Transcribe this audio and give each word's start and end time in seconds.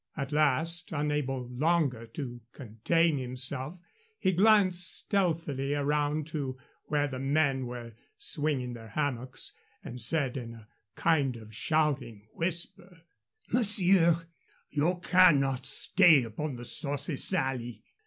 At 0.17 0.31
last, 0.31 0.91
unable 0.93 1.47
longer 1.51 2.07
to 2.07 2.41
contain 2.53 3.19
himself, 3.19 3.77
he 4.17 4.31
glanced 4.31 4.97
stealthily 5.03 5.75
around 5.75 6.25
to 6.29 6.57
where 6.85 7.07
the 7.07 7.19
men 7.19 7.67
were 7.67 7.93
swinging 8.17 8.73
their 8.73 8.87
hammocks, 8.87 9.55
and 9.83 10.01
said, 10.01 10.37
in 10.37 10.55
a 10.55 10.67
kind 10.95 11.37
of 11.37 11.53
shouting 11.53 12.25
whisper: 12.33 13.01
"Monsieur, 13.53 14.25
you 14.71 14.99
cannot 15.03 15.67
stay 15.67 16.23
upon 16.23 16.55
the 16.55 16.65
Saucy 16.65 17.15
Sally. 17.15 17.83